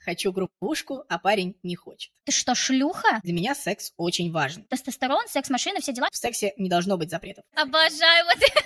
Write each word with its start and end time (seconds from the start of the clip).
Хочу 0.00 0.32
группушку, 0.32 1.04
а 1.08 1.18
парень 1.18 1.56
не 1.62 1.76
хочет. 1.76 2.10
Ты 2.24 2.32
что, 2.32 2.54
шлюха? 2.54 3.20
Для 3.22 3.34
меня 3.34 3.54
секс 3.54 3.92
очень 3.98 4.32
важен. 4.32 4.64
Тестостерон, 4.64 5.28
секс-машина, 5.28 5.80
все 5.80 5.92
дела? 5.92 6.08
В 6.10 6.16
сексе 6.16 6.54
не 6.56 6.70
должно 6.70 6.96
быть 6.96 7.10
запретов. 7.10 7.44
Обожаю 7.54 8.24
вот 8.24 8.36
это. 8.36 8.62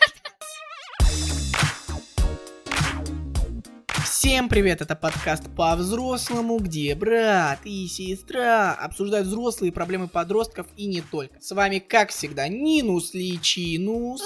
Всем 4.24 4.48
привет, 4.48 4.80
это 4.80 4.96
подкаст 4.96 5.54
по-взрослому, 5.54 6.56
где 6.56 6.94
брат 6.94 7.58
и 7.64 7.86
сестра 7.86 8.72
обсуждают 8.72 9.26
взрослые 9.26 9.70
проблемы 9.70 10.08
подростков 10.08 10.66
и 10.78 10.86
не 10.86 11.02
только. 11.02 11.38
С 11.42 11.54
вами, 11.54 11.78
как 11.78 12.08
всегда, 12.08 12.48
Нинус 12.48 13.12
Личинус. 13.12 14.22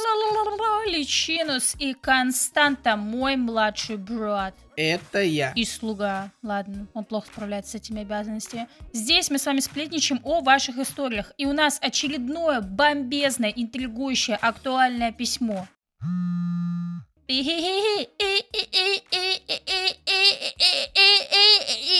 Личинус 0.86 1.74
и 1.80 1.94
Константа, 1.94 2.94
мой 2.94 3.34
младший 3.34 3.96
брат. 3.96 4.54
Это 4.76 5.20
я. 5.20 5.50
И 5.56 5.64
слуга. 5.64 6.30
Ладно, 6.44 6.86
он 6.94 7.04
плохо 7.04 7.26
справляется 7.26 7.72
с 7.72 7.74
этими 7.74 8.02
обязанностями. 8.02 8.68
Здесь 8.92 9.30
мы 9.30 9.38
с 9.38 9.46
вами 9.46 9.58
сплетничаем 9.58 10.20
о 10.22 10.42
ваших 10.42 10.78
историях. 10.78 11.32
И 11.38 11.44
у 11.44 11.52
нас 11.52 11.80
очередное 11.82 12.60
бомбезное, 12.60 13.50
интригующее, 13.50 14.36
актуальное 14.36 15.10
письмо. 15.10 15.66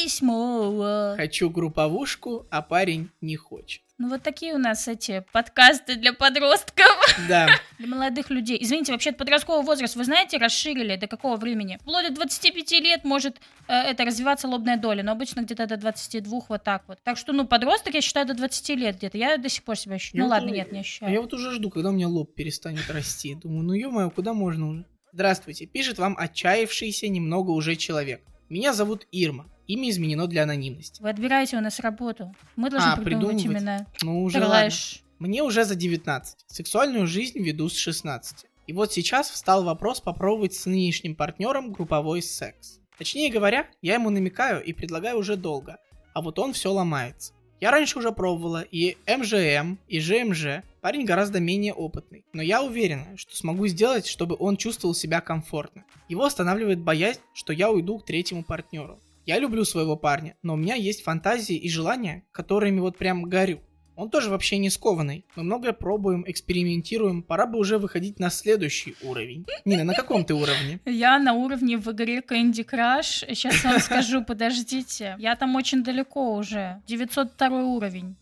Письмо. 0.03 1.15
Хочу 1.17 1.51
групповушку, 1.51 2.47
а 2.51 2.63
парень 2.63 3.11
не 3.21 3.37
хочет. 3.37 3.83
Ну 3.99 4.09
вот 4.09 4.23
такие 4.23 4.55
у 4.55 4.59
нас 4.59 4.87
эти 4.87 5.25
подкасты 5.33 5.97
для 5.97 6.13
подростков. 6.13 6.87
Да. 7.29 7.49
Для 7.79 7.89
молодых 7.89 8.31
людей. 8.31 8.57
Извините, 8.61 8.93
вообще 8.93 9.11
подростковый 9.11 9.65
возраст, 9.67 9.97
вы 9.97 10.05
знаете, 10.05 10.39
расширили 10.39 10.95
до 10.97 11.09
какого 11.09 11.37
времени? 11.37 11.79
Вплоть 11.81 12.07
до 12.09 12.15
25 12.15 12.71
лет 12.81 13.03
может 13.05 13.37
э, 13.67 13.73
это 13.75 14.05
развиваться 14.05 14.47
лобная 14.47 14.77
доля, 14.77 15.03
но 15.03 15.11
обычно 15.13 15.41
где-то 15.41 15.67
до 15.67 15.77
22 15.77 16.41
вот 16.49 16.63
так 16.63 16.85
вот. 16.87 16.99
Так 17.03 17.17
что, 17.19 17.33
ну, 17.33 17.45
подросток, 17.45 17.95
я 17.95 18.01
считаю, 18.01 18.25
до 18.27 18.35
20 18.35 18.77
лет 18.77 18.97
где-то. 18.99 19.19
Я 19.19 19.37
до 19.37 19.49
сих 19.49 19.65
пор 19.65 19.77
себя 19.77 19.97
ощущаю. 19.97 20.19
Я 20.19 20.23
Ну 20.23 20.29
вот 20.29 20.33
ладно, 20.35 20.47
уже- 20.51 20.57
нет, 20.57 20.71
не 20.73 20.79
А 20.79 20.81
ощущаю. 20.83 21.13
я 21.13 21.21
вот 21.21 21.35
уже 21.35 21.51
жду, 21.53 21.69
когда 21.69 21.89
у 21.89 21.93
меня 21.93 22.07
лоб 22.07 22.35
перестанет 22.35 22.89
расти. 22.91 23.35
Думаю, 23.35 23.65
ну 23.65 23.73
ё-моё, 23.73 24.11
куда 24.11 24.33
можно 24.33 24.69
уже? 24.71 24.85
Здравствуйте, 25.13 25.67
пишет 25.67 25.99
вам 25.99 26.17
отчаявшийся 26.19 27.09
немного 27.09 27.51
уже 27.51 27.77
человек. 27.77 28.23
Меня 28.49 28.73
зовут 28.73 29.07
Ирма. 29.13 29.47
Имя 29.67 29.91
изменено 29.91 30.27
для 30.27 30.45
анонимности. 30.45 31.03
Вы 31.03 31.11
отбираете 31.11 31.59
у 31.59 31.61
нас 31.61 31.79
работу. 31.81 32.35
Мы 32.57 32.71
должны 32.71 32.89
А, 32.89 32.97
придумывать 32.97 33.37
придумывать. 33.43 33.63
именно 33.63 33.87
Ну, 34.03 34.23
уже 34.23 34.39
ладно. 34.45 34.71
Мне 35.19 35.43
уже 35.43 35.65
за 35.65 35.75
19. 35.75 36.39
Сексуальную 36.47 37.07
жизнь 37.07 37.39
веду 37.41 37.69
с 37.69 37.77
16. 37.77 38.47
И 38.67 38.73
вот 38.73 38.93
сейчас 38.93 39.31
встал 39.31 39.65
вопрос 39.65 40.01
попробовать 40.01 40.55
с 40.55 40.65
нынешним 40.67 41.15
партнером 41.15 41.73
групповой 41.73 42.23
секс. 42.23 42.81
Точнее 42.99 43.31
говоря, 43.31 43.69
я 43.83 43.95
ему 43.95 44.11
намекаю 44.11 44.63
и 44.63 44.73
предлагаю 44.73 45.19
уже 45.19 45.37
долго, 45.37 45.79
а 46.15 46.21
вот 46.23 46.39
он 46.39 46.53
все 46.53 46.73
ломается. 46.73 47.33
Я 47.61 47.71
раньше 47.71 47.99
уже 47.99 48.13
пробовала 48.13 48.63
и 48.63 48.97
МЖМ, 49.07 49.79
и 49.89 50.01
ЖМЖ. 50.01 50.63
Парень 50.81 51.05
гораздо 51.05 51.41
менее 51.41 51.75
опытный, 51.75 52.25
но 52.33 52.41
я 52.41 52.63
уверена, 52.63 53.17
что 53.17 53.37
смогу 53.37 53.67
сделать, 53.67 54.07
чтобы 54.07 54.37
он 54.39 54.57
чувствовал 54.57 54.95
себя 54.95 55.21
комфортно. 55.21 55.85
Его 56.09 56.25
останавливает 56.25 56.81
боязнь, 56.81 57.21
что 57.35 57.53
я 57.53 57.71
уйду 57.71 57.99
к 57.99 58.07
третьему 58.07 58.45
партнеру. 58.45 59.01
Я 59.27 59.39
люблю 59.39 59.65
своего 59.65 59.97
парня, 59.97 60.37
но 60.43 60.55
у 60.55 60.57
меня 60.57 60.75
есть 60.75 61.03
фантазии 61.03 61.57
и 61.57 61.69
желания, 61.69 62.25
которыми 62.33 62.81
вот 62.81 62.97
прям 62.97 63.25
горю. 63.25 63.61
Он 63.99 64.11
тоже 64.11 64.31
вообще 64.31 64.59
не 64.59 64.71
скованный. 64.71 65.27
Мы 65.35 65.43
многое 65.43 65.73
пробуем, 65.73 66.23
экспериментируем. 66.25 67.25
Пора 67.25 67.47
бы 67.47 67.59
уже 67.59 67.79
выходить 67.79 68.21
на 68.21 68.31
следующий 68.31 68.95
уровень. 69.03 69.45
Нина, 69.65 69.83
на 69.83 69.93
каком 69.93 70.25
ты 70.25 70.35
уровне? 70.35 70.79
Я 70.87 71.19
на 71.19 71.35
уровне 71.35 71.77
в 71.79 71.91
игре 71.91 72.21
Candy 72.21 72.65
Crush. 72.65 73.35
Сейчас 73.35 73.65
вам 73.65 73.81
скажу, 73.81 74.25
подождите. 74.25 75.17
Я 75.19 75.35
там 75.35 75.57
очень 75.57 75.83
далеко 75.83 76.37
уже. 76.37 76.81
902 76.87 77.49
уровень. 77.65 78.15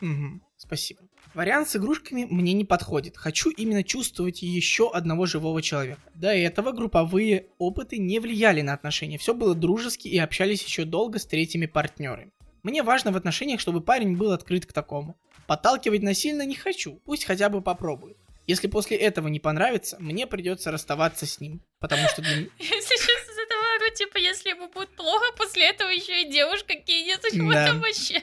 Спасибо. 0.57 1.03
Вариант 1.37 1.69
с 1.69 1.77
игрушками 1.77 2.25
мне 2.25 2.55
не 2.55 2.65
подходит. 2.65 3.19
Хочу 3.19 3.51
именно 3.51 3.85
чувствовать 3.85 4.41
еще 4.41 4.91
одного 4.91 5.27
живого 5.27 5.61
человека. 5.61 6.01
До 6.15 6.33
этого 6.33 6.73
групповые 6.73 7.49
опыты 7.59 7.99
не 7.99 8.21
влияли 8.21 8.63
на 8.63 8.73
отношения. 8.73 9.19
Все 9.19 9.35
было 9.35 9.55
дружески 9.55 10.09
и 10.09 10.17
общались 10.17 10.63
еще 10.65 10.85
долго 10.85 11.19
с 11.19 11.27
третьими 11.27 11.67
партнерами. 11.67 12.31
Мне 12.63 12.83
важно 12.83 13.13
в 13.13 13.19
отношениях, 13.19 13.61
чтобы 13.61 13.83
парень 13.83 14.17
был 14.17 14.33
открыт 14.33 14.65
к 14.65 14.73
такому. 14.73 15.15
Подталкивать 15.47 16.01
насильно 16.03 16.41
не 16.47 16.55
хочу, 16.55 17.03
пусть 17.05 17.27
хотя 17.27 17.51
бы 17.51 17.61
попробует. 17.61 18.17
Если 18.47 18.67
после 18.67 18.97
этого 18.97 19.29
не 19.29 19.39
понравится, 19.39 19.99
мне 20.01 20.27
придется 20.27 20.71
расставаться 20.71 21.27
с 21.27 21.39
ним, 21.39 21.61
потому 21.81 22.09
что 22.09 22.23
для... 22.23 22.33
Я 22.37 22.47
сейчас 22.59 23.29
из 23.29 23.39
этого 23.39 23.63
ору, 23.77 23.95
типа, 23.95 24.17
если 24.17 24.51
ему 24.51 24.69
будет 24.69 24.89
плохо, 24.97 25.27
после 25.37 25.69
этого 25.69 25.91
еще 25.91 26.23
и 26.23 26.33
девушка 26.33 26.77
кинется. 26.77 27.29
Вот 27.43 27.53
Да. 27.53 27.67
там 27.67 27.81
вообще 27.81 28.23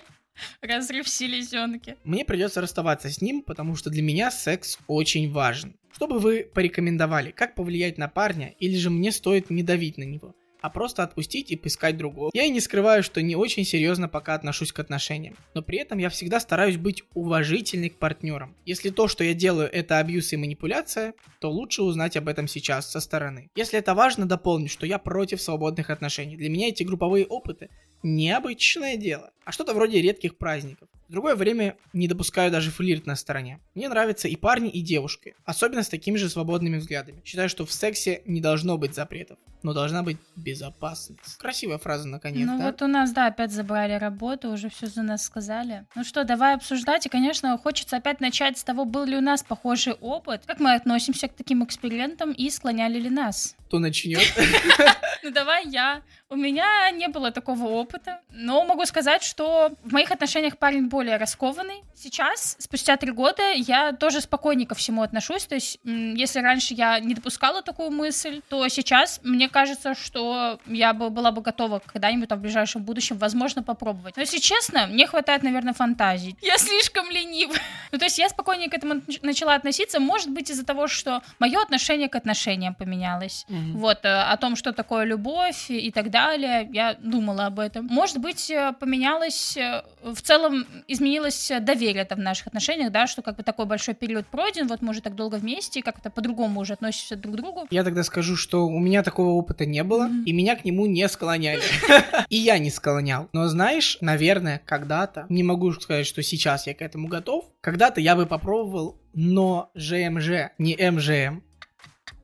разрыв 0.62 1.08
селезенки. 1.08 1.98
мне 2.04 2.26
придется 2.26 2.62
расставаться 2.62 3.10
с 3.10 3.22
ним, 3.22 3.42
потому 3.42 3.76
что 3.76 3.90
для 3.90 4.02
меня 4.02 4.32
секс 4.32 4.78
очень 4.88 5.32
важен. 5.32 5.76
Что 5.94 6.08
бы 6.08 6.20
вы 6.20 6.50
порекомендовали, 6.52 7.32
как 7.32 7.56
повлиять 7.56 7.98
на 7.98 8.08
парня, 8.08 8.54
или 8.60 8.76
же 8.76 8.90
мне 8.90 9.12
стоит 9.12 9.50
не 9.50 9.62
давить 9.62 9.98
на 9.98 10.04
него, 10.04 10.34
а 10.60 10.70
просто 10.72 11.04
отпустить 11.04 11.52
и 11.52 11.56
поискать 11.56 11.98
другого? 11.98 12.32
Я 12.34 12.46
и 12.46 12.50
не 12.50 12.62
скрываю, 12.62 13.04
что 13.04 13.22
не 13.22 13.36
очень 13.36 13.64
серьезно 13.64 14.10
пока 14.10 14.34
отношусь 14.34 14.72
к 14.72 14.80
отношениям, 14.80 15.36
но 15.54 15.62
при 15.62 15.78
этом 15.78 16.00
я 16.00 16.10
всегда 16.10 16.40
стараюсь 16.40 16.78
быть 16.78 17.04
уважительной 17.14 17.90
к 17.90 18.00
партнерам. 18.00 18.56
Если 18.66 18.90
то, 18.90 19.08
что 19.08 19.24
я 19.24 19.36
делаю, 19.36 19.70
это 19.72 20.00
абьюз 20.00 20.34
и 20.34 20.38
манипуляция, 20.38 21.14
то 21.40 21.52
лучше 21.52 21.84
узнать 21.84 22.18
об 22.18 22.28
этом 22.28 22.48
сейчас 22.48 22.90
со 22.90 23.00
стороны. 23.00 23.50
Если 23.56 23.78
это 23.78 23.94
важно, 23.94 24.26
дополню, 24.26 24.70
что 24.70 24.88
я 24.88 24.98
против 24.98 25.42
свободных 25.42 25.92
отношений. 25.92 26.38
Для 26.38 26.50
меня 26.50 26.70
эти 26.70 26.82
групповые 26.82 27.28
опыты 27.28 27.70
необычное 28.04 28.98
дело, 28.98 29.32
а 29.46 29.52
что-то 29.52 29.74
вроде 29.74 30.02
редких 30.02 30.38
праздников. 30.38 30.90
Другое 31.14 31.36
время 31.36 31.78
не 31.94 32.08
допускаю 32.08 32.50
даже 32.50 32.72
флирт 32.72 33.06
на 33.06 33.16
стороне. 33.16 33.60
Мне 33.76 33.88
нравятся 33.88 34.28
и 34.28 34.36
парни, 34.36 34.72
и 34.72 34.82
девушки, 34.82 35.36
особенно 35.46 35.84
с 35.84 35.88
такими 35.88 36.18
же 36.18 36.28
свободными 36.28 36.78
взглядами. 36.78 37.22
Считаю, 37.24 37.50
что 37.50 37.68
в 37.68 37.72
сексе 37.72 38.24
не 38.26 38.42
должно 38.42 38.80
быть 38.80 38.96
запретов, 38.96 39.38
но 39.62 39.74
должна 39.74 40.02
быть 40.02 40.18
безопасность. 40.36 41.38
Красивая 41.38 41.78
фраза, 41.78 42.08
наконец, 42.08 42.48
ну 42.48 42.58
да? 42.58 42.66
вот 42.66 42.82
у 42.82 42.88
нас, 42.88 43.12
да, 43.12 43.28
опять 43.28 43.52
забрали 43.52 43.94
работу, 43.94 44.50
уже 44.50 44.70
все 44.70 44.88
за 44.88 45.04
нас 45.04 45.24
сказали. 45.24 45.86
Ну 45.94 46.04
что, 46.04 46.24
давай 46.24 46.56
обсуждать. 46.56 47.06
И, 47.06 47.10
конечно, 47.10 47.56
хочется 47.60 47.98
опять 47.98 48.20
начать 48.20 48.58
с 48.58 48.64
того, 48.64 48.84
был 48.84 49.06
ли 49.06 49.16
у 49.16 49.22
нас 49.22 49.44
похожий 49.44 49.94
опыт, 49.94 50.42
как 50.48 50.60
мы 50.60 50.74
относимся 50.74 51.28
к 51.28 51.36
таким 51.36 51.64
экспериментам 51.64 52.32
и 52.32 52.50
склоняли 52.50 52.98
ли 52.98 53.12
нас. 53.12 53.56
Кто 53.68 53.78
начнет? 53.78 54.24
Ну 55.24 55.32
давай 55.32 55.66
я. 55.70 56.02
У 56.30 56.36
меня 56.36 56.92
не 56.92 57.08
было 57.08 57.32
такого 57.32 57.64
опыта, 57.68 58.20
но 58.30 58.66
могу 58.66 58.86
сказать, 58.86 59.24
что 59.24 59.72
в 59.82 59.94
моих 59.94 60.12
отношениях 60.12 60.58
парень 60.58 60.90
более 60.90 61.03
раскованный. 61.12 61.84
Сейчас, 61.96 62.56
спустя 62.60 62.98
три 62.98 63.12
года, 63.12 63.52
я 63.54 63.94
тоже 63.94 64.22
спокойнее 64.22 64.68
ко 64.68 64.76
всему 64.76 65.02
отношусь. 65.02 65.46
То 65.46 65.56
есть, 65.56 65.80
если 65.84 66.40
раньше 66.40 66.74
я 66.74 67.00
не 67.00 67.14
допускала 67.14 67.62
такую 67.62 67.92
мысль, 67.92 68.42
то 68.50 68.68
сейчас 68.68 69.20
мне 69.24 69.50
кажется, 69.50 69.96
что 69.96 70.60
я 70.66 70.94
бы 70.94 71.10
была 71.10 71.32
бы 71.32 71.42
готова 71.42 71.80
когда-нибудь 71.86 72.30
там 72.30 72.40
в 72.40 72.42
ближайшем 72.42 72.84
будущем, 72.84 73.18
возможно, 73.18 73.64
попробовать. 73.64 74.16
Но 74.16 74.22
если 74.22 74.40
честно, 74.40 74.88
мне 74.88 75.08
хватает, 75.08 75.44
наверное, 75.44 75.74
фантазий. 75.74 76.36
Я 76.42 76.58
слишком 76.58 77.10
ленива. 77.10 77.54
Ну, 77.92 78.00
то 78.00 78.06
есть 78.06 78.18
я 78.18 78.28
спокойнее 78.30 78.70
к 78.70 78.74
этому 78.74 78.96
нач- 78.96 79.20
начала 79.22 79.56
относиться, 79.56 80.00
может 80.00 80.30
быть, 80.30 80.50
из-за 80.50 80.66
того, 80.66 80.88
что 80.88 81.22
мое 81.40 81.62
отношение 81.62 82.10
к 82.10 82.16
отношениям 82.16 82.74
поменялось. 82.76 83.46
Мгм. 83.50 83.78
Вот, 83.78 84.04
э, 84.06 84.10
о 84.10 84.36
том, 84.38 84.56
что 84.56 84.74
такое 84.74 85.06
любовь 85.06 85.70
и 85.70 85.92
так 85.92 86.10
далее, 86.10 86.68
я 86.74 86.96
думала 86.96 87.46
об 87.46 87.60
этом. 87.60 87.86
Может 87.86 88.18
быть, 88.18 88.50
э, 88.50 88.74
поменялось, 88.80 89.58
э, 89.58 89.84
в 90.02 90.22
целом 90.22 90.66
изменилось 90.94 91.52
э, 91.52 91.60
доверие 91.60 92.06
в 92.10 92.18
наших 92.18 92.48
отношениях, 92.48 92.92
да, 92.92 93.08
что 93.08 93.22
как 93.22 93.36
бы 93.38 93.44
такой 93.44 93.66
большой 93.66 93.94
период 93.94 94.26
пройден, 94.28 94.68
вот 94.68 94.82
мы 94.82 94.92
уже 94.92 95.02
так 95.02 95.16
долго 95.16 95.36
вместе, 95.36 95.82
как-то 95.82 96.10
по-другому 96.10 96.62
уже 96.62 96.74
относимся 96.74 97.16
друг 97.16 97.36
к 97.36 97.38
другу. 97.38 97.68
Я 97.72 97.84
тогда 97.84 98.04
скажу, 98.04 98.36
что 98.36 98.66
у 98.68 98.80
меня 98.80 99.04
такого 99.04 99.30
опыта 99.32 99.66
не 99.66 99.84
было, 99.84 100.06
Мгм. 100.08 100.24
и 100.24 100.32
меня 100.32 100.56
к 100.56 100.66
нему 100.66 100.86
не 100.86 101.08
склоняли. 101.10 101.62
И 102.30 102.38
я 102.38 102.58
не 102.58 102.70
склонял. 102.70 103.30
Но 103.34 103.48
знаешь, 103.48 103.98
наверное, 104.02 104.62
когда-то, 104.66 105.26
не 105.30 105.44
могу 105.44 105.72
сказать, 105.74 106.06
что 106.08 106.22
сейчас 106.24 106.68
я 106.68 106.74
к 106.74 106.82
этому 106.82 107.08
готов, 107.08 107.46
когда-то 107.62 108.02
я 108.02 108.16
бы 108.16 108.26
попробовал, 108.26 109.00
но 109.14 109.70
ЖМЖ, 109.76 110.52
не 110.58 110.76
МЖМ. 110.76 111.42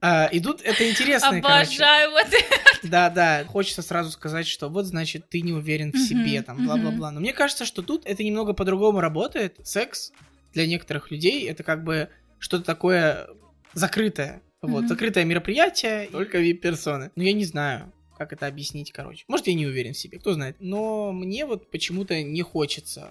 А, 0.01 0.28
и 0.28 0.40
тут 0.40 0.62
это 0.62 0.90
интересно, 0.90 1.42
короче. 1.42 1.84
Обожаю 1.84 2.12
вот 2.12 2.28
это. 2.28 2.56
Да, 2.84 3.10
да, 3.10 3.44
хочется 3.46 3.81
сразу 3.81 4.12
сказать, 4.12 4.48
что 4.48 4.69
вот 4.69 4.86
значит 4.86 5.30
ты 5.30 5.42
не 5.42 5.51
уверен 5.51 5.92
в 5.92 5.98
себе, 5.98 6.42
там, 6.42 6.66
бла-бла-бла. 6.66 7.12
Но 7.12 7.19
мне 7.19 7.34
кажется, 7.34 7.66
что 7.66 7.81
тут 7.81 8.06
это 8.06 8.24
немного 8.24 8.54
по-другому 8.54 9.01
работает. 9.01 9.57
Секс 9.63 10.12
для 10.54 10.66
некоторых 10.66 11.12
людей 11.12 11.48
это 11.50 11.63
как 11.63 11.84
бы 11.84 12.10
что-то 12.40 12.63
такое 12.63 13.28
закрытое. 13.74 14.42
Вот, 14.62 14.88
закрытое 14.88 15.24
мероприятие, 15.24 16.07
только 16.12 16.40
вип-персоны. 16.40 17.12
Ну, 17.16 17.24
я 17.24 17.31
не 17.31 17.45
знаю, 17.45 17.94
как 18.18 18.34
это 18.34 18.45
объяснить, 18.48 18.92
короче. 18.92 19.24
Может, 19.30 19.48
я 19.48 19.54
не 19.54 19.66
уверен 19.66 19.94
в 19.94 19.98
себе, 19.98 20.19
кто 20.19 20.34
знает. 20.34 20.57
Но 20.60 21.13
мне 21.13 21.45
вот 21.45 21.72
почему-то 21.72 22.22
не 22.22 22.42
хочется 22.42 23.10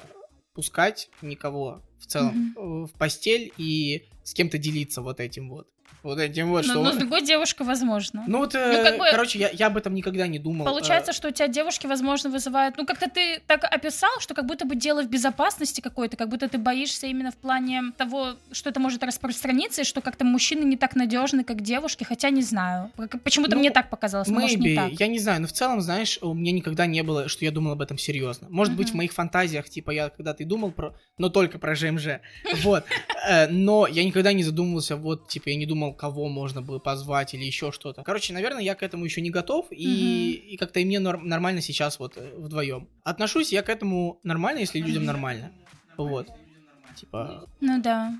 пускать 0.53 1.09
никого 1.23 1.83
в 1.99 2.07
целом 2.07 2.55
э, 2.57 2.61
в 2.61 2.91
постель 2.99 3.53
и 3.57 4.09
с 4.25 4.35
кем-то 4.35 4.59
делиться 4.59 5.01
вот 5.01 5.21
этим 5.21 5.49
вот. 5.49 5.69
Вот 6.03 6.19
этим 6.21 6.51
вот, 6.51 6.65
но, 6.67 6.73
что... 6.73 6.83
но 6.83 6.93
с 6.93 6.97
другой 6.97 7.23
девушкой 7.23 7.67
возможно. 7.67 8.25
Ну 8.27 8.39
вот, 8.39 8.55
э, 8.55 8.73
Ну, 8.79 8.85
как 8.85 8.99
бы- 8.99 9.07
короче, 9.11 9.39
я, 9.39 9.51
я 9.51 9.67
об 9.67 9.77
этом 9.77 9.95
никогда 9.95 10.27
не 10.29 10.39
думал. 10.39 10.65
Получается, 10.67 11.11
Э, 11.11 11.15
что 11.15 11.29
у 11.29 11.31
тебя 11.33 11.49
девушки, 11.49 11.87
возможно, 11.87 12.31
вызывают... 12.31 12.77
Ну, 12.77 12.87
как-то 12.87 13.11
ты 13.11 13.41
так 13.47 13.65
описал, 13.65 14.11
что 14.21 14.35
как 14.35 14.47
будто 14.47 14.65
бы 14.65 14.77
дело 14.77 15.03
в 15.03 15.09
безопасности 15.09 15.81
какой-то, 15.81 16.17
как 16.17 16.29
будто 16.29 16.49
ты 16.49 16.57
боишься 16.59 17.07
именно 17.09 17.31
в 17.33 17.37
плане 17.37 17.83
того, 17.97 18.35
что 18.53 18.71
это 18.71 18.79
может 18.81 19.03
распространиться, 19.03 19.83
и 19.83 19.85
что 19.85 20.01
как-то 20.01 20.25
мужчины 20.25 20.65
не 20.65 20.77
так 20.77 20.95
надежны, 20.95 21.43
как 21.45 21.63
девушки, 21.63 22.05
хотя 22.05 22.31
не 22.31 22.43
знаю. 22.43 22.91
Как- 22.97 23.21
Почему-то 23.23 23.55
Ну, 23.55 23.61
мне 23.61 23.71
так 23.71 23.91
показалось, 23.91 24.29
но 24.29 24.39
может 24.41 24.59
не 24.61 24.75
Maybe, 24.75 24.91
так. 24.91 25.01
я 25.01 25.07
не 25.09 25.19
знаю, 25.19 25.41
но 25.43 25.47
в 25.49 25.53
целом, 25.53 25.81
знаешь, 25.81 26.19
у 26.23 26.33
меня 26.33 26.53
никогда 26.53 26.87
не 26.87 27.03
было, 27.03 27.29
что 27.29 27.45
я 27.45 27.51
думал 27.51 27.73
об 27.73 27.83
этом 27.83 27.99
серьезно. 27.99 28.47
Может 28.51 28.77
быть, 28.77 28.91
в 28.91 28.95
моих 28.95 29.13
фантазиях, 29.13 29.69
типа, 29.69 29.91
я 29.91 30.11
когда-то 30.11 30.43
и 30.45 30.47
думал 30.47 30.71
про, 30.71 30.95
но 31.19 31.29
только 31.29 31.59
про 31.59 31.75
ЖМЖ, 31.75 32.21
вот. 32.63 32.85
Э, 33.29 33.49
Но 33.49 33.87
я 33.87 34.05
никогда 34.05 34.33
не 34.33 34.45
задумывался, 34.45 34.97
вот, 34.97 35.29
типа, 35.29 35.49
я 35.51 35.57
не 35.57 35.67
думал, 35.67 35.78
кого 35.93 36.29
можно 36.29 36.63
было 36.63 36.79
позвать 36.79 37.35
или 37.35 37.45
еще 37.45 37.73
что-то. 37.73 38.03
Короче, 38.03 38.33
наверное, 38.33 38.63
я 38.63 38.75
к 38.75 38.83
этому 38.83 39.05
еще 39.05 39.21
не 39.21 39.31
готов, 39.31 39.67
и, 39.71 40.33
и 40.33 40.57
как-то 40.57 40.81
и 40.81 40.85
мне 40.85 40.99
норм- 41.01 41.25
нормально 41.25 41.61
сейчас 41.61 41.99
вот 41.99 42.17
э, 42.17 42.35
вдвоем. 42.37 42.89
Отношусь 43.05 43.53
я 43.53 43.63
к 43.63 43.69
этому 43.69 44.21
нормально, 44.23 44.61
если 44.61 44.79
людям 44.81 45.05
нормально. 45.05 45.51
Вот. 45.97 46.29
Типа, 46.97 47.49
Ну 47.61 47.81
да. 47.83 48.15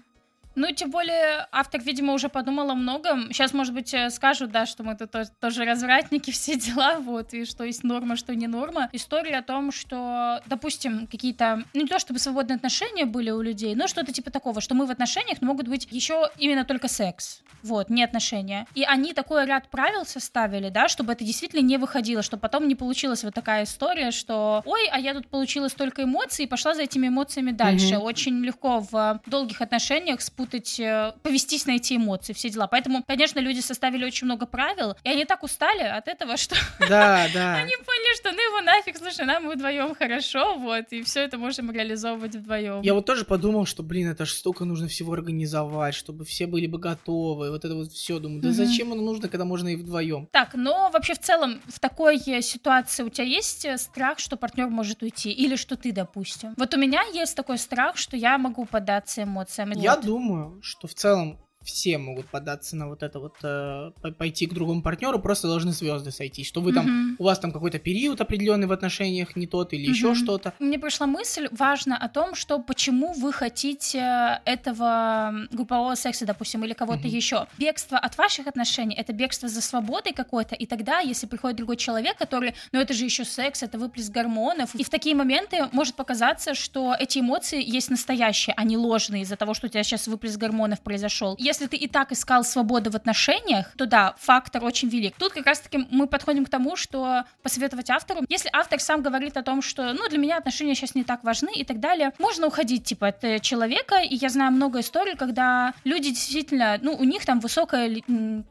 Ну, 0.59 0.73
тем 0.73 0.91
более, 0.91 1.47
автор, 1.53 1.81
видимо, 1.81 2.13
уже 2.15 2.29
подумал 2.29 2.71
о 2.71 2.75
многом. 2.75 3.33
Сейчас, 3.33 3.53
может 3.55 3.73
быть, 3.73 3.95
э, 3.95 4.11
скажут, 4.11 4.51
да, 4.51 4.67
что 4.67 4.83
мы 4.83 4.97
тут 4.97 5.13
то- 5.13 5.31
тоже 5.41 5.65
развратники, 5.65 6.31
все 6.33 6.57
дела, 6.57 6.99
вот, 6.99 7.33
и 7.33 7.45
что 7.45 7.63
есть 7.65 7.85
норма, 7.85 8.17
что 8.17 8.35
не 8.35 8.49
норма. 8.49 8.89
История 8.93 9.39
о 9.39 9.43
том, 9.43 9.71
что, 9.71 10.43
допустим, 10.47 11.07
какие-то, 11.07 11.63
ну, 11.75 11.83
не 11.83 11.87
то 11.87 12.01
чтобы 12.01 12.19
свободные 12.19 12.57
отношения 12.57 13.07
были 13.07 13.31
у 13.31 13.41
людей, 13.41 13.77
но 13.77 13.87
что-то 13.87 14.13
типа 14.13 14.31
такого, 14.33 14.61
что 14.61 14.75
мы 14.75 14.87
в 14.87 14.91
отношениях, 14.91 15.39
но 15.41 15.47
могут 15.49 15.69
быть 15.69 15.87
еще 15.93 16.29
именно 16.39 16.65
только 16.65 16.89
секс, 16.89 17.43
вот, 17.63 17.89
не 17.89 18.03
отношения. 18.03 18.67
И 18.75 18.83
они 18.83 19.13
такой 19.15 19.47
ряд 19.47 19.69
правил 19.71 20.05
составили, 20.05 20.71
да, 20.71 20.89
чтобы 20.89 21.13
это 21.13 21.25
действительно 21.25 21.61
не 21.61 21.79
выходило, 21.79 22.23
чтобы 22.23 22.41
потом 22.41 22.67
не 22.67 22.75
получилась 22.75 23.23
вот 23.23 23.35
такая 23.35 23.63
история, 23.63 24.11
что, 24.11 24.63
ой, 24.67 24.89
а 24.91 24.99
я 24.99 25.15
тут 25.15 25.29
получила 25.29 25.69
столько 25.69 26.03
эмоций 26.03 26.47
и 26.47 26.49
пошла 26.49 26.75
за 26.75 26.83
этими 26.83 27.07
эмоциями 27.07 27.53
дальше. 27.53 27.95
Мгм. 27.95 28.03
Очень 28.03 28.45
легко 28.45 28.85
в 28.91 29.21
долгих 29.27 29.61
отношениях 29.61 30.21
спутать, 30.21 30.48
э, 30.55 31.13
повестись 31.23 31.67
на 31.67 31.73
эти 31.73 31.95
эмоции, 31.97 32.33
все 32.33 32.51
дела. 32.51 32.67
Поэтому, 32.67 33.03
конечно, 33.07 33.39
люди 33.41 33.61
составили 33.61 34.05
очень 34.05 34.27
много 34.27 34.47
правил, 34.47 34.95
и 35.05 35.09
они 35.11 35.25
так 35.25 35.43
устали 35.43 35.83
от 35.83 36.09
этого, 36.09 36.37
что 36.37 36.57
да, 36.81 37.27
да. 37.33 37.55
они 37.57 37.73
поняли, 37.77 38.17
что 38.17 38.33
ну 38.33 38.39
его 38.39 38.61
нафиг, 38.63 38.97
слушай, 38.99 39.25
нам 39.25 39.49
вдвоем 39.49 39.95
хорошо, 39.95 40.57
вот, 40.59 40.87
и 40.91 41.03
все 41.03 41.21
это 41.21 41.39
можем 41.39 41.71
реализовывать 41.71 42.35
вдвоем. 42.37 42.83
Я 42.83 42.95
вот 42.95 43.07
тоже 43.07 43.25
подумал, 43.25 43.67
что, 43.67 43.83
блин, 43.83 44.09
это 44.09 44.25
ж 44.25 44.31
столько 44.33 44.65
нужно 44.65 44.89
всего 44.89 45.13
организовать, 45.13 45.95
чтобы 45.95 46.25
все 46.25 46.47
были 46.47 46.67
бы 46.67 46.79
готовы, 46.79 47.51
вот 47.51 47.65
это 47.65 47.75
вот 47.75 47.93
все. 47.93 48.19
Думаю, 48.19 48.41
да 48.43 48.49
Мгм. 48.49 48.57
зачем 48.57 48.93
оно 48.93 49.03
нужно, 49.03 49.29
когда 49.29 49.45
можно 49.45 49.69
и 49.69 49.77
вдвоем? 49.77 50.29
Так, 50.33 50.55
но 50.55 50.91
вообще 50.93 51.15
в 51.15 51.19
целом 51.21 51.61
в 51.67 51.79
такой 51.81 52.17
э, 52.27 52.43
ситуации 52.43 53.03
у 53.03 53.09
тебя 53.09 53.25
есть 53.25 53.65
э, 53.65 53.79
страх, 53.79 54.19
что 54.19 54.37
партнер 54.37 54.69
может 54.69 55.03
уйти, 55.03 55.31
или 55.31 55.57
что 55.57 55.77
ты, 55.77 55.93
допустим? 55.93 56.55
Вот 56.57 56.75
у 56.75 56.79
меня 56.79 57.03
есть 57.13 57.37
такой 57.37 57.59
страх, 57.59 57.97
что 57.97 58.17
я 58.17 58.39
могу 58.39 58.65
поддаться 58.65 59.23
эмоциям. 59.23 59.71
Я 59.73 59.95
Вот. 59.97 60.05
думаю, 60.05 60.28
что 60.63 60.89
в 60.89 60.95
целом 60.95 61.39
все 61.65 61.99
могут 61.99 62.27
податься 62.31 62.77
на 62.77 62.89
вот 62.89 63.03
это 63.03 63.19
вот, 63.19 63.35
э, 63.43 63.91
по- 64.01 64.13
пойти 64.13 64.47
к 64.47 64.55
другому 64.55 64.83
партнеру, 64.83 65.19
просто 65.19 65.49
должны 65.49 65.73
звезды 65.73 66.11
сойтись, 66.11 66.47
что 66.47 66.61
вы 66.61 66.73
там, 66.73 66.85
Мгм. 66.87 67.17
у 67.19 67.25
вас 67.25 67.39
там 67.39 67.53
какой-то 67.53 67.79
период 67.79 68.21
определенный 68.21 68.67
в 68.67 68.73
отношениях 68.73 69.37
не 69.37 69.47
тот 69.47 69.73
или 69.73 69.87
еще 69.89 70.09
Мгм. 70.09 70.15
что-то. 70.17 70.53
Мне 70.61 70.79
пришла 70.79 71.07
мысль, 71.07 71.49
важно 71.51 71.97
о 71.97 72.09
том, 72.09 72.35
что 72.35 72.59
почему 72.59 73.13
вы 73.13 73.33
хотите 73.33 74.41
этого 74.45 75.35
группового 75.51 75.95
секса, 75.95 76.25
допустим, 76.27 76.65
или 76.65 76.73
кого-то 76.73 77.07
Мгм. 77.07 77.17
еще. 77.17 77.47
Бегство 77.59 77.99
от 77.99 78.17
ваших 78.19 78.47
отношений 78.47 78.95
это 78.95 79.13
бегство 79.13 79.49
за 79.49 79.61
свободой 79.61 80.13
какой-то, 80.13 80.55
и 80.55 80.67
тогда, 80.67 81.01
если 81.01 81.27
приходит 81.27 81.57
другой 81.59 81.77
человек, 81.77 82.17
который, 82.17 82.55
ну 82.73 82.81
это 82.81 82.95
же 82.95 83.05
еще 83.05 83.25
секс, 83.25 83.63
это 83.63 83.79
выплеск 83.79 84.11
гормонов, 84.11 84.75
и 84.75 84.85
в 84.85 84.91
такие 84.91 85.15
моменты 85.15 85.69
может 85.73 85.95
показаться, 85.97 86.55
что 86.55 86.95
эти 86.99 87.19
эмоции 87.19 87.63
есть 87.63 87.91
настоящие, 87.91 88.55
а 88.57 88.65
не 88.65 88.77
ложные 88.77 89.23
из-за 89.23 89.37
того, 89.37 89.55
что 89.55 89.67
у 89.67 89.71
тебя 89.71 89.83
сейчас 89.83 90.07
выплеск 90.09 90.39
гормонов 90.39 90.81
произошел. 90.81 91.35
Если 91.49 91.67
ты 91.67 91.79
и 91.79 91.89
так 91.89 92.13
искал 92.13 92.45
свободу 92.45 92.91
в 92.91 92.97
отношениях, 92.97 93.73
то 93.79 93.87
да, 93.87 94.15
фактор 94.19 94.63
очень 94.63 94.91
велик. 94.91 95.15
Тут 95.19 95.33
как 95.33 95.47
раз-таки 95.47 95.87
мы 95.91 96.07
подходим 96.07 96.45
к 96.45 96.51
тому, 96.51 96.77
что 96.77 97.25
посоветовать 97.43 97.89
автору, 97.89 98.21
если 98.29 98.51
автор 98.53 98.79
сам 98.81 99.01
говорит 99.01 99.39
о 99.39 99.43
том, 99.43 99.63
что, 99.63 99.95
ну, 99.95 100.07
для 100.11 100.19
меня 100.19 100.37
отношения 100.37 100.75
сейчас 100.75 100.95
не 100.95 101.05
так 101.05 101.25
важны 101.25 101.49
и 101.55 101.65
так 101.65 101.81
далее, 101.81 102.13
можно 102.19 102.49
уходить, 102.49 102.85
типа, 102.85 103.09
от 103.09 103.25
э, 103.25 103.39
человека, 103.39 103.97
и 104.03 104.15
я 104.15 104.29
знаю 104.29 104.53
много 104.53 104.81
историй, 104.81 105.17
когда 105.17 105.73
люди 105.85 106.11
действительно, 106.11 106.79
ну, 106.83 106.95
у 106.95 107.05
них 107.05 107.25
там 107.25 107.41
высокая 107.41 107.97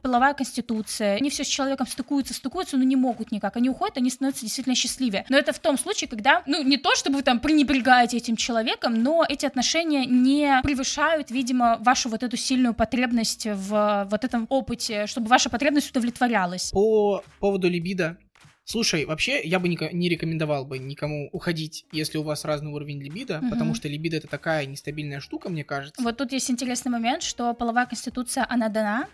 половая 0.02 0.34
конституция, 0.34 1.18
они 1.18 1.30
все 1.30 1.44
с 1.44 1.46
человеком 1.48 1.86
стыкуются, 1.86 2.34
стыкуются, 2.34 2.76
но 2.76 2.82
не 2.82 2.96
могут 2.96 3.30
никак, 3.30 3.56
они 3.56 3.70
уходят, 3.70 3.96
они 3.96 4.10
становятся 4.10 4.42
действительно 4.42 4.74
счастливее. 4.74 5.24
Но 5.28 5.38
это 5.38 5.52
в 5.52 5.60
том 5.60 5.78
случае, 5.78 6.08
когда, 6.08 6.42
ну, 6.46 6.64
не 6.64 6.78
то, 6.78 6.96
чтобы 6.96 7.18
вы 7.18 7.22
там 7.22 7.38
пренебрегаете 7.38 8.16
этим 8.16 8.34
человеком, 8.34 9.00
но 9.00 9.24
эти 9.28 9.46
отношения 9.46 10.04
не 10.04 10.60
превышают, 10.64 11.30
видимо, 11.30 11.76
вашу 11.78 12.08
вот 12.08 12.24
эту 12.24 12.36
сильную 12.36 12.74
потребность 12.74 12.87
в 13.54 14.08
вот 14.10 14.24
этом 14.24 14.46
опыте, 14.48 15.06
чтобы 15.06 15.28
ваша 15.28 15.50
потребность 15.50 15.90
удовлетворялась. 15.90 16.70
По 16.72 17.22
поводу 17.40 17.68
либидо. 17.68 18.16
Слушай, 18.64 19.06
вообще 19.06 19.40
я 19.44 19.60
бы 19.60 19.68
не 19.68 20.08
рекомендовал 20.10 20.66
бы 20.66 20.78
никому 20.78 21.30
уходить, 21.32 21.86
если 21.90 22.18
у 22.18 22.22
вас 22.22 22.44
разный 22.44 22.70
уровень 22.70 23.02
либидо, 23.02 23.38
Мгм. 23.38 23.48
потому 23.50 23.74
что 23.74 23.88
либидо 23.88 24.18
это 24.18 24.28
такая 24.28 24.66
нестабильная 24.66 25.20
штука, 25.20 25.48
мне 25.48 25.64
кажется. 25.64 26.02
Вот 26.02 26.18
тут 26.18 26.32
есть 26.32 26.50
интересный 26.50 26.90
момент, 26.90 27.22
что 27.22 27.54
половая 27.54 27.86
конституция, 27.86 28.44
она 28.46 28.68
дана, 28.68 29.08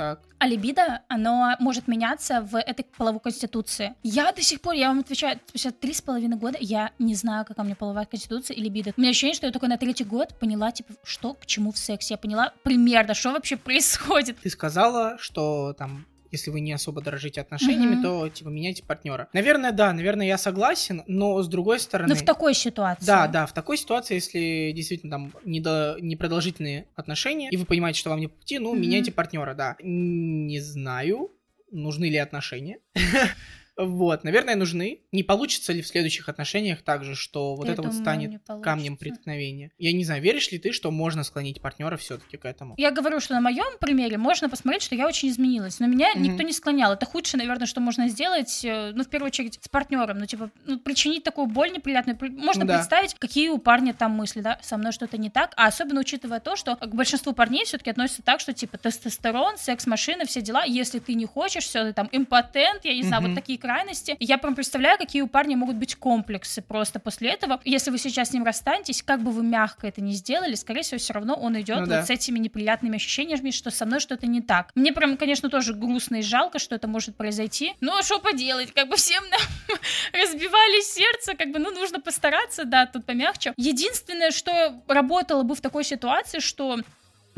Так. 0.00 0.20
а 0.38 0.48
либидо, 0.48 1.02
оно 1.08 1.54
может 1.58 1.86
меняться 1.86 2.40
в 2.40 2.58
этой 2.58 2.86
половой 2.96 3.20
конституции. 3.20 3.94
Я 4.02 4.32
до 4.32 4.40
сих 4.40 4.62
пор, 4.62 4.72
я 4.72 4.88
вам 4.88 5.00
отвечаю, 5.00 5.38
спустя 5.46 5.70
три 5.70 5.92
с 5.92 6.00
половиной 6.00 6.38
года 6.38 6.56
я 6.58 6.92
не 6.98 7.14
знаю, 7.14 7.44
какая 7.44 7.60
у 7.62 7.66
меня 7.66 7.76
половая 7.76 8.06
конституция 8.06 8.56
и 8.56 8.62
либидо. 8.62 8.94
У 8.96 9.00
меня 9.00 9.10
ощущение, 9.10 9.34
что 9.34 9.44
я 9.44 9.52
только 9.52 9.68
на 9.68 9.76
третий 9.76 10.04
год 10.04 10.34
поняла, 10.38 10.72
типа, 10.72 10.94
что 11.04 11.34
к 11.34 11.44
чему 11.44 11.72
в 11.72 11.76
сексе. 11.76 12.14
Я 12.14 12.18
поняла 12.18 12.54
примерно, 12.62 13.12
что 13.12 13.32
вообще 13.32 13.58
происходит. 13.58 14.38
Ты 14.40 14.48
сказала, 14.48 15.18
что 15.18 15.74
там, 15.74 16.06
если 16.30 16.50
вы 16.50 16.60
не 16.60 16.72
особо 16.72 17.00
дорожите 17.02 17.40
отношениями, 17.40 17.94
Мгм. 17.94 18.02
то 18.02 18.28
типа 18.28 18.48
меняйте 18.48 18.82
партнера. 18.82 19.28
Наверное, 19.32 19.72
да, 19.72 19.92
наверное, 19.92 20.26
я 20.26 20.38
согласен, 20.38 21.02
но 21.06 21.42
с 21.42 21.48
другой 21.48 21.80
стороны. 21.80 22.14
Ну, 22.14 22.14
в 22.20 22.24
такой 22.24 22.54
ситуации. 22.54 23.04
Да, 23.04 23.26
да, 23.28 23.46
в 23.46 23.52
такой 23.52 23.76
ситуации, 23.76 24.14
если 24.14 24.72
действительно 24.74 25.10
там 25.10 25.32
недо... 25.44 25.96
непродолжительные 26.00 26.86
отношения, 26.96 27.48
и 27.50 27.56
вы 27.56 27.64
понимаете, 27.64 27.98
что 27.98 28.10
вам 28.10 28.20
не 28.20 28.28
по 28.28 28.36
пути, 28.36 28.58
ну, 28.58 28.72
Мгм. 28.72 28.82
меняйте 28.82 29.12
партнера, 29.12 29.54
да. 29.54 29.76
Не 29.82 30.60
знаю, 30.60 31.30
нужны 31.70 32.08
ли 32.10 32.16
отношения. 32.16 32.78
Вот, 33.84 34.24
наверное, 34.24 34.56
нужны. 34.56 35.00
Не 35.12 35.22
получится 35.22 35.72
ли 35.72 35.82
в 35.82 35.86
следующих 35.86 36.28
отношениях 36.28 36.82
также, 36.82 37.14
что 37.14 37.54
вот 37.54 37.66
Я 37.66 37.72
это 37.72 37.82
вот 37.82 37.90
думаю, 37.90 38.02
станет 38.04 38.30
не 38.30 38.38
получится. 38.38 38.64
камнем 38.64 38.96
преткновения? 38.96 39.70
Я 39.78 39.92
не 39.92 40.04
знаю, 40.04 40.22
веришь 40.22 40.50
ли 40.52 40.58
ты, 40.58 40.72
что 40.72 40.90
можно 40.90 41.24
склонить 41.24 41.60
партнера 41.60 41.96
все-таки 41.96 42.36
к 42.36 42.44
этому? 42.44 42.74
Я 42.76 42.90
говорю, 42.90 43.20
что 43.20 43.34
на 43.34 43.40
моем 43.40 43.78
примере 43.80 44.18
можно 44.18 44.48
посмотреть, 44.48 44.82
что 44.82 44.94
я 44.94 45.06
очень 45.06 45.28
изменилась. 45.28 45.80
Но 45.80 45.86
меня 45.86 46.08
Мгм. 46.14 46.22
никто 46.22 46.42
не 46.42 46.52
склонял. 46.52 46.92
Это 46.92 47.06
худшее, 47.06 47.38
наверное, 47.38 47.66
что 47.66 47.80
можно 47.80 48.08
сделать, 48.08 48.64
э, 48.64 48.92
ну, 48.94 49.04
в 49.04 49.08
первую 49.08 49.28
очередь, 49.28 49.58
с 49.62 49.68
партнером. 49.68 50.18
Ну, 50.18 50.26
типа, 50.26 50.50
ну, 50.66 50.78
причинить 50.78 51.24
такую 51.24 51.46
боль 51.46 51.72
неприятную. 51.72 52.16
При- 52.16 52.30
Можно 52.30 52.64
Ну 52.64 52.68
да. 52.68 52.74
представить, 52.78 53.14
какие 53.14 53.48
у 53.48 53.58
парня 53.58 53.94
там 53.94 54.12
мысли, 54.12 54.40
да, 54.40 54.58
со 54.62 54.76
мной 54.76 54.92
что-то 54.92 55.16
не 55.18 55.30
так. 55.30 55.52
А 55.56 55.66
особенно 55.66 56.00
учитывая 56.00 56.40
то, 56.40 56.56
что 56.56 56.76
к 56.76 56.94
большинству 56.94 57.32
парней 57.32 57.64
все-таки 57.64 57.90
относятся 57.90 58.22
так, 58.22 58.40
что, 58.40 58.52
типа, 58.52 58.78
тестостерон, 58.78 59.56
секс-машина, 59.58 60.24
все 60.26 60.40
дела. 60.42 60.64
Если 60.64 60.98
ты 60.98 61.14
не 61.14 61.26
хочешь, 61.26 61.64
все, 61.64 61.84
ты 61.84 61.92
там 61.92 62.08
импотент, 62.12 62.84
я 62.84 62.94
не 62.94 63.02
знаю, 63.02 63.22
Мгм. 63.22 63.30
вот 63.32 63.40
такие 63.40 63.58
крайности. 63.70 64.16
И 64.18 64.24
Я 64.24 64.38
прям 64.38 64.54
представляю, 64.54 64.98
какие 64.98 65.22
у 65.22 65.28
парня 65.28 65.56
могут 65.56 65.76
быть 65.76 65.94
комплексы 65.94 66.60
просто 66.62 66.98
после 66.98 67.30
этого. 67.30 67.60
Если 67.64 67.90
вы 67.90 67.98
сейчас 67.98 68.30
с 68.30 68.32
ним 68.32 68.44
расстанетесь, 68.44 69.02
как 69.02 69.22
бы 69.22 69.30
вы 69.30 69.42
мягко 69.42 69.86
это 69.86 70.00
ни 70.00 70.12
сделали, 70.12 70.54
скорее 70.54 70.82
всего, 70.82 70.98
все 70.98 71.12
равно 71.12 71.34
он 71.34 71.60
идет 71.60 71.76
Ну 71.76 71.82
вот 71.82 71.88
да. 71.90 72.02
с 72.04 72.10
этими 72.10 72.38
неприятными 72.38 72.96
ощущениями, 72.96 73.50
что 73.50 73.70
со 73.70 73.86
мной 73.86 74.00
что-то 74.00 74.26
не 74.26 74.40
так. 74.40 74.70
Мне 74.74 74.92
прям, 74.92 75.16
конечно, 75.16 75.48
тоже 75.48 75.74
грустно 75.74 76.16
и 76.16 76.22
жалко, 76.22 76.58
что 76.58 76.74
это 76.74 76.88
может 76.88 77.16
произойти. 77.16 77.74
Ну, 77.80 77.96
а 77.96 78.02
что 78.02 78.18
поделать? 78.18 78.72
Как 78.72 78.88
бы 78.88 78.96
всем 78.96 79.22
нам 79.30 79.40
разбивали 80.12 80.82
сердце, 80.82 81.34
как 81.36 81.52
бы, 81.52 81.58
ну, 81.58 81.70
нужно 81.70 82.00
постараться, 82.00 82.64
да, 82.64 82.86
тут 82.86 83.06
помягче. 83.06 83.52
Единственное, 83.56 84.30
что 84.30 84.82
работало 84.88 85.42
бы 85.44 85.54
в 85.54 85.60
такой 85.60 85.84
ситуации, 85.84 86.40
что 86.40 86.78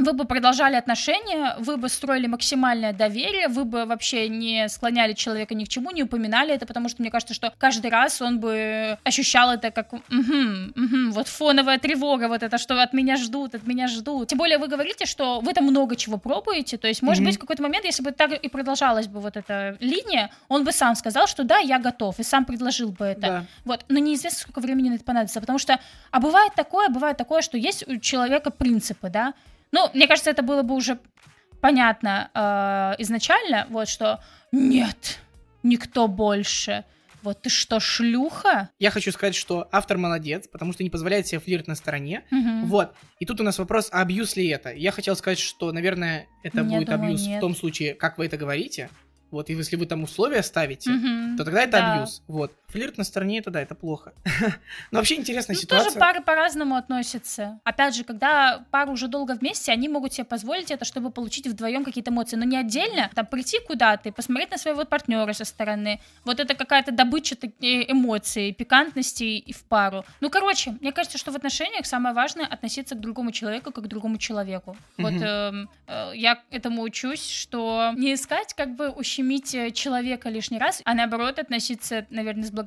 вы 0.03 0.13
бы 0.13 0.25
продолжали 0.25 0.77
отношения, 0.77 1.55
вы 1.59 1.77
бы 1.77 1.89
строили 1.89 2.27
максимальное 2.27 2.93
доверие, 2.93 3.49
вы 3.49 3.65
бы 3.65 3.85
вообще 3.85 4.29
не 4.29 4.69
склоняли 4.69 5.13
человека 5.13 5.55
ни 5.55 5.65
к 5.65 5.69
чему, 5.69 5.91
не 5.91 6.03
упоминали 6.03 6.55
это, 6.55 6.67
потому 6.67 6.89
что 6.89 7.03
мне 7.03 7.11
кажется, 7.11 7.35
что 7.35 7.53
каждый 7.59 7.91
раз 7.91 8.21
он 8.23 8.39
бы 8.41 8.99
ощущал 9.05 9.51
это 9.51 9.71
как 9.71 9.93
«Мгм, 10.09 10.73
мгм, 10.75 11.13
вот 11.13 11.29
фоновая 11.29 11.79
тревога, 11.79 12.29
вот 12.29 12.43
это, 12.43 12.59
что 12.59 12.83
от 12.83 12.93
меня 12.93 13.17
ждут, 13.17 13.55
от 13.55 13.67
меня 13.67 13.89
ждут. 13.89 14.29
Тем 14.29 14.39
более 14.39 14.59
вы 14.59 14.69
говорите, 14.69 15.07
что 15.07 15.41
вы 15.41 15.53
там 15.53 15.65
много 15.65 15.97
чего 15.97 16.19
пробуете, 16.19 16.79
то 16.79 16.89
есть, 16.89 17.03
может 17.03 17.21
Мгм. 17.21 17.27
быть, 17.31 17.37
в 17.37 17.41
какой-то 17.41 17.63
момент, 17.63 17.85
если 17.85 18.03
бы 18.03 18.13
так 18.13 18.33
и 18.33 18.49
продолжалась 18.49 19.07
бы 19.07 19.21
вот 19.21 19.37
эта 19.37 19.77
линия, 19.81 20.31
он 20.49 20.65
бы 20.65 20.73
сам 20.73 20.95
сказал, 20.95 21.27
что 21.27 21.45
да, 21.45 21.59
я 21.59 21.79
готов, 21.79 22.19
и 22.19 22.23
сам 22.23 22.45
предложил 22.45 22.91
бы 22.91 23.05
это. 23.05 23.21
Да. 23.21 23.45
Вот, 23.65 23.85
но 23.89 23.99
неизвестно, 23.99 24.41
сколько 24.41 24.61
времени 24.61 24.89
на 24.91 24.95
это 24.95 25.05
понадобится, 25.05 25.41
потому 25.41 25.59
что, 25.59 25.79
а 26.11 26.21
бывает 26.21 26.53
такое, 26.55 26.89
бывает 26.89 27.17
такое, 27.17 27.43
что 27.43 27.57
есть 27.59 27.87
у 27.89 27.99
человека 27.99 28.51
принципы, 28.51 29.09
да, 29.09 29.35
ну, 29.73 29.91
мне 29.95 30.07
кажется, 30.07 30.31
это 30.31 30.43
было 30.43 30.63
бы 30.63 30.75
уже 30.75 30.99
понятно 31.61 32.31
э, 32.35 33.03
изначально, 33.03 33.67
вот 33.71 33.89
что 33.89 34.21
нет, 34.53 35.19
никто 35.63 36.09
больше. 36.09 36.85
Вот 37.23 37.41
ты 37.41 37.51
что, 37.51 37.79
шлюха? 37.79 38.71
Я 38.81 38.91
хочу 38.91 39.13
сказать, 39.13 39.37
что 39.37 39.69
автор 39.71 39.97
молодец, 39.97 40.49
потому 40.49 40.73
что 40.73 40.83
не 40.83 40.91
позволяет 40.91 41.29
себе 41.29 41.39
флирт 41.39 41.69
на 41.69 41.77
стороне. 41.77 42.25
Мгм. 42.33 42.67
Вот. 42.67 42.95
И 43.21 43.27
тут 43.27 43.41
у 43.41 43.45
нас 43.45 43.59
вопрос, 43.61 43.89
а 43.93 44.01
абьюз 44.01 44.35
ли 44.35 44.49
это? 44.49 44.73
Я 44.73 44.91
хотел 44.91 45.15
сказать, 45.15 45.39
что, 45.39 45.71
наверное, 45.71 46.27
это 46.43 46.59
Я 46.59 46.65
будет 46.65 46.89
думаю, 46.89 47.05
абьюз 47.11 47.25
нет. 47.25 47.39
в 47.39 47.41
том 47.41 47.55
случае, 47.55 47.95
как 47.95 48.19
вы 48.19 48.27
это 48.27 48.37
говорите. 48.37 48.91
Вот, 49.31 49.49
и 49.51 49.55
если 49.55 49.77
вы 49.77 49.87
там 49.87 50.03
условия 50.03 50.43
ставите, 50.43 50.91
Мгм. 50.91 51.37
то 51.39 51.45
тогда 51.45 51.63
это 51.63 51.71
Да. 51.79 51.93
абьюз. 51.95 52.23
Вот. 52.27 52.53
Флирт 52.73 52.97
на 52.99 53.05
стороне, 53.05 53.39
это 53.39 53.51
да, 53.51 53.61
это 53.61 53.75
плохо. 53.75 54.15
Но 54.91 54.99
вообще 54.99 55.17
интересная 55.17 55.55
Ну, 55.57 55.61
ситуация. 55.61 55.89
тоже 55.91 56.01
пары 56.01 56.23
по-разному 56.23 56.77
относятся. 56.77 57.61
Опять 57.65 57.95
же, 57.95 58.05
когда 58.05 58.65
пары 58.71 58.91
уже 58.91 59.09
долго 59.09 59.33
вместе, 59.33 59.73
они 59.73 59.89
могут 59.89 60.15
себе 60.15 60.25
позволить 60.25 60.71
это, 60.71 60.87
чтобы 60.87 61.11
получить 61.11 61.47
вдвоем 61.47 61.85
какие-то 61.85 62.11
эмоции. 62.11 62.37
Но 62.37 62.45
не 62.45 62.57
отдельно, 62.57 63.11
там, 63.15 63.27
прийти 63.27 63.59
куда-то 63.67 64.09
и 64.09 64.13
посмотреть 64.13 64.51
на 64.51 64.59
своего 64.59 64.85
партнера 64.85 65.33
со 65.35 65.45
стороны. 65.45 66.01
Вот 66.25 66.41
это 66.41 66.55
какая-то 66.55 66.93
добыча 66.93 67.37
э, 67.43 67.93
эмоций, 67.93 68.53
пикантности 68.53 69.25
и 69.25 69.53
в 69.53 69.65
пару. 69.65 70.05
Ну, 70.21 70.31
короче, 70.31 70.77
мне 70.81 70.93
кажется, 70.93 71.19
что 71.19 71.31
в 71.31 71.37
отношениях 71.37 71.85
самое 71.85 72.15
важное 72.15 72.47
относиться 72.47 72.95
к 72.95 73.01
другому 73.01 73.33
человеку 73.33 73.71
как 73.71 73.85
к 73.85 73.87
другому 73.87 74.17
человеку. 74.17 74.77
Вот 74.97 75.13
эм, 75.13 75.69
э, 75.89 76.13
я 76.15 76.43
этому 76.51 76.83
учусь, 76.83 77.29
что 77.29 77.93
не 77.97 78.15
искать 78.15 78.55
как 78.55 78.77
бы 78.77 78.89
ущемить 78.89 79.55
э, 79.55 79.71
человека 79.73 80.31
лишний 80.31 80.59
раз, 80.59 80.81
а 80.85 80.95
наоборот 80.95 81.39
относиться, 81.39 82.07
наверное, 82.11 82.45
с 82.45 82.51
благодарностью, 82.51 82.62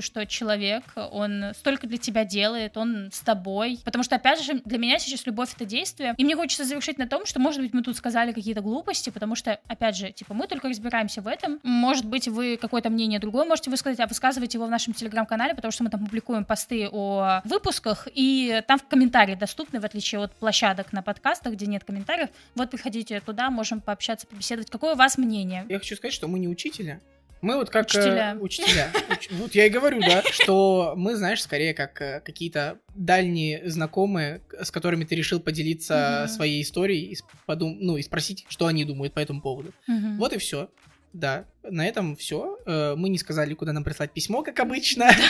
что 0.00 0.26
человек, 0.26 0.84
он 0.96 1.52
столько 1.54 1.86
для 1.86 1.98
тебя 1.98 2.24
делает, 2.24 2.76
он 2.76 3.10
с 3.12 3.20
тобой. 3.20 3.78
Потому 3.84 4.04
что, 4.04 4.16
опять 4.16 4.42
же, 4.42 4.60
для 4.64 4.78
меня 4.78 4.98
сейчас 4.98 5.26
любовь— 5.26 5.54
это 5.56 5.64
действие. 5.64 6.14
И 6.16 6.24
мне 6.24 6.36
хочется 6.36 6.64
завершить 6.64 6.98
на 6.98 7.06
том, 7.06 7.26
что, 7.26 7.40
может 7.40 7.60
быть, 7.60 7.72
мы 7.72 7.82
тут 7.82 7.96
сказали 7.96 8.32
какие-то 8.32 8.60
глупости, 8.60 9.10
потому 9.10 9.34
что, 9.34 9.60
опять 9.66 9.96
же, 9.96 10.10
типа, 10.10 10.34
мы 10.34 10.46
только 10.46 10.68
разбираемся 10.68 11.20
в 11.20 11.26
этом. 11.26 11.60
Может 11.62 12.04
быть, 12.04 12.28
вы 12.28 12.56
какое-то 12.56 12.90
мнение 12.90 13.20
другое 13.20 13.44
можете 13.44 13.70
высказать, 13.70 14.00
а 14.00 14.06
высказывайте 14.06 14.58
его 14.58 14.66
в 14.66 14.70
нашем 14.70 14.94
телеграм-канале, 14.94 15.54
потому 15.54 15.72
что 15.72 15.84
мы 15.84 15.90
там 15.90 16.04
публикуем 16.04 16.44
посты 16.44 16.88
о 16.90 17.40
выпусках, 17.44 18.08
и 18.14 18.62
там 18.66 18.78
в 18.78 18.86
комментарии 18.86 19.34
доступны, 19.34 19.80
в 19.80 19.84
отличие 19.84 20.22
от 20.22 20.32
площадок 20.32 20.92
на 20.92 21.02
подкастах, 21.02 21.54
где 21.54 21.66
нет 21.66 21.84
комментариев. 21.84 22.28
Вот 22.54 22.70
приходите 22.70 23.20
туда, 23.20 23.50
можем 23.50 23.80
пообщаться, 23.80 24.26
побеседовать. 24.26 24.70
Какое 24.70 24.94
у 24.94 24.96
вас 24.96 25.18
мнение? 25.18 25.66
Я 25.68 25.78
хочу 25.78 25.96
сказать, 25.96 26.14
что 26.14 26.28
мы 26.28 26.38
не 26.38 26.48
учителя. 26.48 27.00
Мы 27.40 27.56
вот 27.56 27.70
как... 27.70 27.86
э, 27.94 27.98
Учителя. 27.98 28.36
учителя. 28.40 28.92
Уч- 29.10 29.28
Вот 29.38 29.54
я 29.54 29.66
и 29.66 29.70
говорю, 29.70 30.00
да, 30.00 30.22
что 30.30 30.94
мы, 30.96 31.16
знаешь, 31.16 31.42
скорее 31.42 31.72
как 31.74 32.00
э, 32.02 32.20
какие-то 32.24 32.78
дальние 32.94 33.68
знакомые, 33.70 34.42
с 34.62 34.70
которыми 34.70 35.04
ты 35.04 35.14
решил 35.14 35.38
поделиться 35.40 36.22
Мгм. 36.24 36.28
своей 36.34 36.62
историей 36.62 37.12
и, 37.12 37.16
подум- 37.46 37.76
ну, 37.80 37.96
и 37.96 38.02
спросить, 38.02 38.44
что 38.48 38.66
они 38.66 38.84
думают 38.84 39.14
по 39.14 39.20
этому 39.20 39.40
поводу. 39.40 39.72
Мгм. 39.86 40.18
Вот 40.18 40.32
и 40.32 40.38
все. 40.38 40.68
Да, 41.12 41.46
на 41.62 41.86
этом 41.86 42.16
все. 42.16 42.58
Мы 42.66 43.08
не 43.08 43.18
сказали, 43.18 43.54
куда 43.54 43.72
нам 43.72 43.82
прислать 43.84 44.10
письмо, 44.12 44.42
как 44.42 44.58
обычно. 44.60 45.08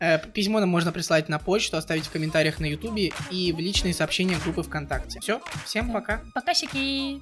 Э, 0.00 0.20
Письмо 0.32 0.60
нам 0.60 0.68
можно 0.68 0.92
прислать 0.92 1.28
на 1.28 1.40
почту, 1.40 1.76
оставить 1.76 2.04
в 2.06 2.12
комментариях 2.12 2.60
на 2.60 2.66
Ютубе 2.66 3.10
и 3.32 3.50
в 3.52 3.58
личные 3.58 3.92
сообщения 3.92 4.36
группы 4.44 4.62
ВКонтакте. 4.62 5.18
Все, 5.18 5.40
всем 5.64 5.92
пока. 5.92 6.22
Пока, 6.36 6.54
сики! 6.54 7.20